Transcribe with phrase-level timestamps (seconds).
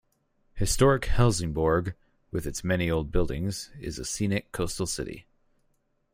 [0.55, 1.93] Historic Helsingborg,
[2.31, 5.27] with its many old buildings, is a scenic coastal city.